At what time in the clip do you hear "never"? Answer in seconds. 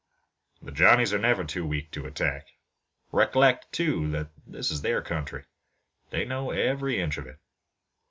1.19-1.43